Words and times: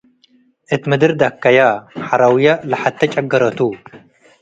እት 0.73 0.83
ምድር 0.89 1.11
ደከየ- 1.19 1.59
ሐረውየ 2.07 2.47
ለሐቴ 2.69 2.99
ጭገረት 3.13 3.59